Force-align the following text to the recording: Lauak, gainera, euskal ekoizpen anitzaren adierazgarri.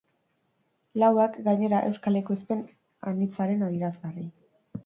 Lauak, 1.03 1.37
gainera, 1.49 1.83
euskal 1.91 2.19
ekoizpen 2.23 2.65
anitzaren 3.13 3.63
adierazgarri. 3.71 4.27